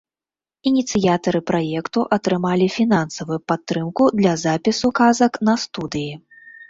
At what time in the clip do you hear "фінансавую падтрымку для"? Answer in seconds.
2.77-4.33